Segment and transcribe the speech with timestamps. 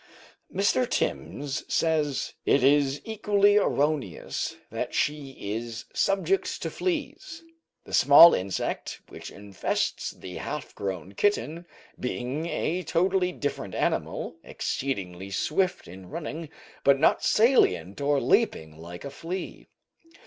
[0.51, 0.89] Mr.
[0.89, 7.43] Timbs says: "It is equally erroneous that she is subject to fleas;
[7.85, 11.67] the small insect, which infests the half grown kitten,
[11.99, 16.49] being a totally different animal, exceedingly swift in running,
[16.83, 19.67] but not salient or leaping like a flea."